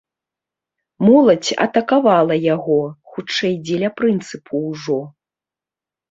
Моладзь 1.07 1.51
атакавала 1.65 2.37
яго, 2.55 2.77
хутчэй 3.11 3.53
дзеля 3.67 3.89
прынцыпу 4.01 4.55
ўжо. 4.71 4.97